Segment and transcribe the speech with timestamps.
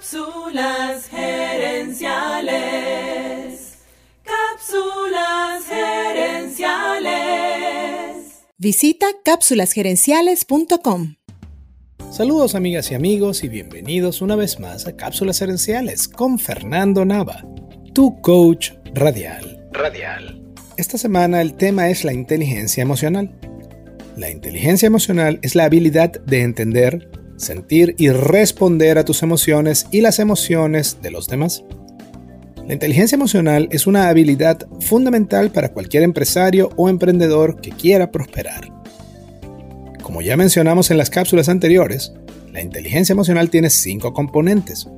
[0.00, 2.08] Cápsulas gerenciales.
[4.24, 7.10] Cápsulas gerenciales.
[8.56, 11.16] Visita cápsulasgerenciales.com.
[12.10, 17.44] Saludos amigas y amigos y bienvenidos una vez más a Cápsulas Gerenciales con Fernando Nava,
[17.92, 19.68] tu coach radial.
[19.70, 20.42] Radial.
[20.78, 23.38] Esta semana el tema es la inteligencia emocional.
[24.16, 27.10] La inteligencia emocional es la habilidad de entender,
[27.40, 31.64] sentir y responder a tus emociones y las emociones de los demás.
[32.66, 38.70] La inteligencia emocional es una habilidad fundamental para cualquier empresario o emprendedor que quiera prosperar.
[40.02, 42.12] Como ya mencionamos en las cápsulas anteriores,
[42.52, 44.88] la inteligencia emocional tiene cinco componentes.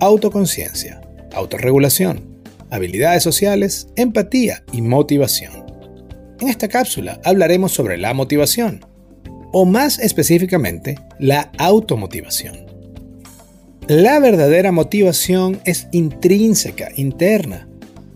[0.00, 1.00] Autoconciencia,
[1.32, 2.36] autorregulación,
[2.70, 5.64] habilidades sociales, empatía y motivación.
[6.40, 8.84] En esta cápsula hablaremos sobre la motivación,
[9.52, 12.66] o más específicamente, la automotivación.
[13.88, 17.68] La verdadera motivación es intrínseca, interna,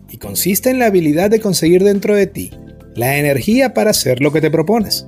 [0.08, 2.50] y consiste en la habilidad de conseguir dentro de ti
[2.94, 5.06] la energía para hacer lo que te propones.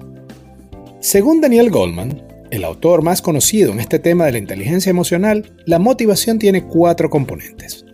[1.00, 5.78] Según Daniel Goldman, el autor más conocido en este tema de la inteligencia emocional, la
[5.78, 7.84] motivación tiene cuatro componentes.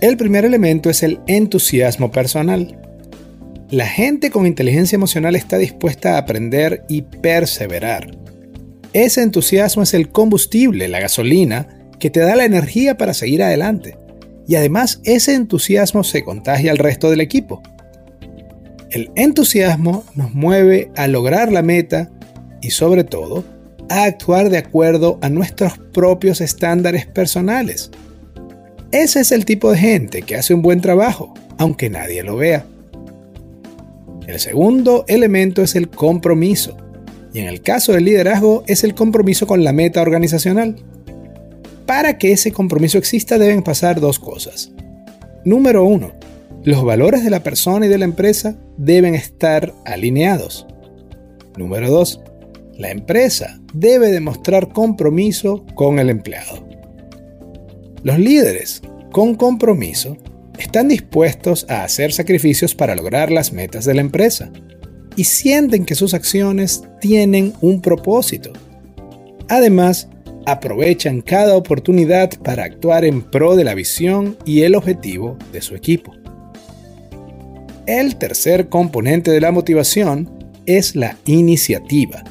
[0.00, 2.80] El primer elemento es el entusiasmo personal.
[3.72, 8.14] La gente con inteligencia emocional está dispuesta a aprender y perseverar.
[8.92, 13.96] Ese entusiasmo es el combustible, la gasolina, que te da la energía para seguir adelante.
[14.46, 17.62] Y además ese entusiasmo se contagia al resto del equipo.
[18.90, 22.10] El entusiasmo nos mueve a lograr la meta
[22.60, 23.42] y sobre todo
[23.88, 27.90] a actuar de acuerdo a nuestros propios estándares personales.
[28.90, 32.66] Ese es el tipo de gente que hace un buen trabajo, aunque nadie lo vea.
[34.32, 36.74] El segundo elemento es el compromiso,
[37.34, 40.76] y en el caso del liderazgo es el compromiso con la meta organizacional.
[41.84, 44.72] Para que ese compromiso exista deben pasar dos cosas.
[45.44, 46.12] Número uno,
[46.64, 50.66] los valores de la persona y de la empresa deben estar alineados.
[51.58, 52.18] Número dos,
[52.78, 56.66] la empresa debe demostrar compromiso con el empleado.
[58.02, 58.80] Los líderes
[59.12, 60.16] con compromiso
[60.62, 64.50] están dispuestos a hacer sacrificios para lograr las metas de la empresa
[65.16, 68.52] y sienten que sus acciones tienen un propósito.
[69.48, 70.08] Además,
[70.46, 75.74] aprovechan cada oportunidad para actuar en pro de la visión y el objetivo de su
[75.74, 76.12] equipo.
[77.86, 80.30] El tercer componente de la motivación
[80.66, 82.22] es la iniciativa.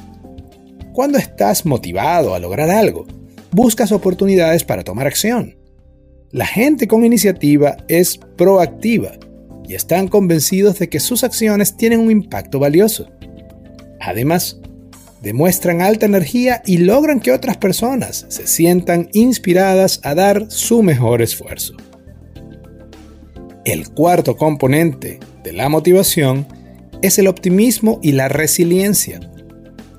[0.94, 3.06] Cuando estás motivado a lograr algo,
[3.52, 5.61] buscas oportunidades para tomar acción
[6.31, 9.12] la gente con iniciativa es proactiva
[9.68, 13.09] y están convencidos de que sus acciones tienen un impacto valioso.
[14.00, 14.59] Además,
[15.22, 21.22] demuestran alta energía y logran que otras personas se sientan inspiradas a dar su mejor
[21.22, 21.75] esfuerzo.
[23.66, 26.47] El cuarto componente de la motivación
[27.02, 29.20] es el optimismo y la resiliencia.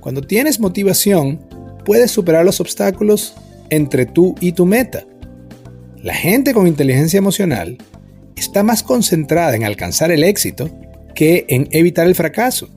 [0.00, 1.41] Cuando tienes motivación,
[1.84, 3.34] puedes superar los obstáculos
[3.71, 5.04] entre tú y tu meta
[6.03, 7.79] la gente con inteligencia emocional
[8.35, 10.69] está más concentrada en alcanzar el éxito
[11.15, 12.69] que en evitar el fracaso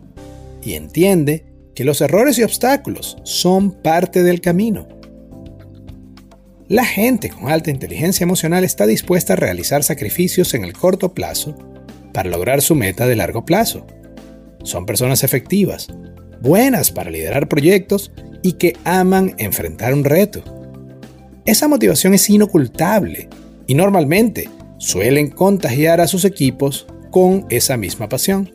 [0.61, 1.43] y entiende
[1.73, 4.87] que los errores y obstáculos son parte del camino.
[6.67, 11.55] La gente con alta inteligencia emocional está dispuesta a realizar sacrificios en el corto plazo
[12.13, 13.87] para lograr su meta de largo plazo.
[14.63, 15.87] Son personas efectivas,
[16.41, 18.11] buenas para liderar proyectos
[18.43, 20.54] y que aman enfrentar un reto.
[21.45, 23.29] Esa motivación es inocultable
[23.67, 28.51] y normalmente suelen contagiar a sus equipos con esa misma pasión.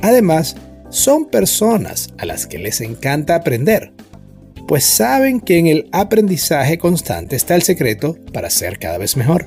[0.00, 0.56] Además,
[0.88, 3.92] son personas a las que les encanta aprender,
[4.66, 9.46] pues saben que en el aprendizaje constante está el secreto para ser cada vez mejor.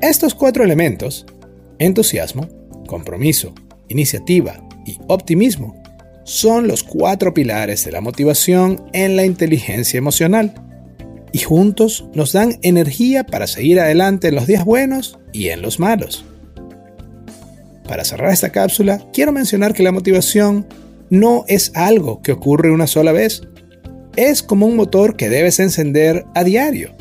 [0.00, 1.26] Estos cuatro elementos,
[1.80, 2.48] entusiasmo,
[2.86, 3.52] compromiso,
[3.88, 5.81] iniciativa y optimismo,
[6.24, 10.54] son los cuatro pilares de la motivación en la inteligencia emocional
[11.32, 15.80] y juntos nos dan energía para seguir adelante en los días buenos y en los
[15.80, 16.24] malos.
[17.88, 20.66] Para cerrar esta cápsula, quiero mencionar que la motivación
[21.10, 23.42] no es algo que ocurre una sola vez.
[24.16, 26.94] Es como un motor que debes encender a diario.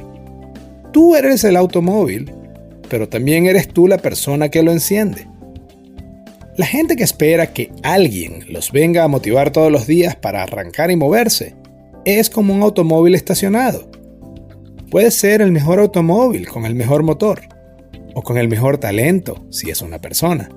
[0.92, 2.31] Tú eres el automóvil,
[2.90, 5.28] pero también eres tú la persona que lo enciende.
[6.57, 10.92] La gente que espera que alguien los venga a motivar todos los días para arrancar
[10.92, 11.56] y moverse
[12.03, 13.89] es como un automóvil estacionado.
[14.89, 17.42] Puede ser el mejor automóvil con el mejor motor
[18.13, 20.50] o con el mejor talento si es una persona.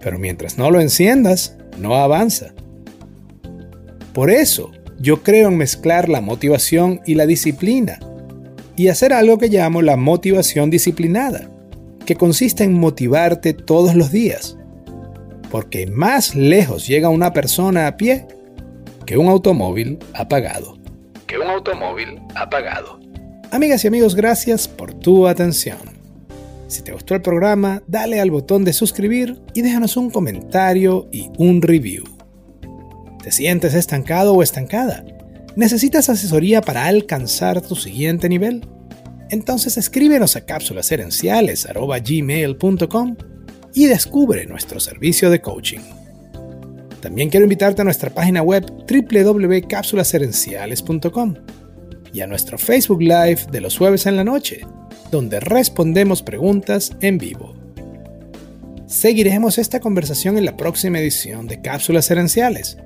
[0.00, 2.52] Pero mientras no lo enciendas, no avanza.
[4.12, 7.98] Por eso, yo creo en mezclar la motivación y la disciplina
[8.76, 11.50] y hacer algo que llamo la motivación disciplinada,
[12.04, 14.55] que consiste en motivarte todos los días.
[15.50, 18.26] Porque más lejos llega una persona a pie
[19.06, 20.76] que un automóvil apagado.
[21.26, 23.00] Que un automóvil apagado.
[23.52, 25.78] Amigas y amigos, gracias por tu atención.
[26.68, 31.30] Si te gustó el programa, dale al botón de suscribir y déjanos un comentario y
[31.38, 32.02] un review.
[33.22, 35.04] ¿Te sientes estancado o estancada?
[35.54, 38.66] ¿Necesitas asesoría para alcanzar tu siguiente nivel?
[39.30, 43.16] Entonces escríbenos a cápsulasherenciales.gmail.com
[43.76, 45.80] y descubre nuestro servicio de coaching.
[47.02, 51.34] También quiero invitarte a nuestra página web www.cápsulasherenciales.com
[52.10, 54.62] y a nuestro Facebook Live de los jueves en la noche,
[55.10, 57.54] donde respondemos preguntas en vivo.
[58.86, 62.78] Seguiremos esta conversación en la próxima edición de Cápsulas Herenciales.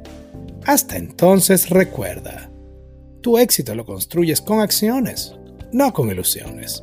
[0.66, 2.50] Hasta entonces recuerda,
[3.20, 5.36] tu éxito lo construyes con acciones,
[5.72, 6.82] no con ilusiones.